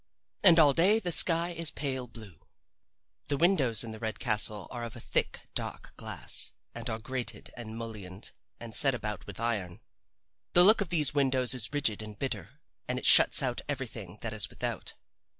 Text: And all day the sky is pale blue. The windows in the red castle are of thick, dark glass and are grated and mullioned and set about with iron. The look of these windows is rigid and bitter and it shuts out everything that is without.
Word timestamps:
And 0.41 0.57
all 0.57 0.73
day 0.73 0.97
the 0.97 1.11
sky 1.11 1.51
is 1.51 1.69
pale 1.69 2.07
blue. 2.07 2.39
The 3.27 3.37
windows 3.37 3.83
in 3.83 3.91
the 3.91 3.99
red 3.99 4.17
castle 4.17 4.67
are 4.71 4.83
of 4.83 4.93
thick, 4.93 5.41
dark 5.53 5.93
glass 5.95 6.53
and 6.73 6.89
are 6.89 6.97
grated 6.97 7.53
and 7.55 7.77
mullioned 7.77 8.31
and 8.59 8.73
set 8.73 8.95
about 8.95 9.27
with 9.27 9.39
iron. 9.39 9.79
The 10.53 10.63
look 10.63 10.81
of 10.81 10.89
these 10.89 11.13
windows 11.13 11.53
is 11.53 11.71
rigid 11.71 12.01
and 12.01 12.17
bitter 12.17 12.61
and 12.87 12.97
it 12.97 13.05
shuts 13.05 13.43
out 13.43 13.61
everything 13.69 14.17
that 14.23 14.33
is 14.33 14.49
without. 14.49 14.95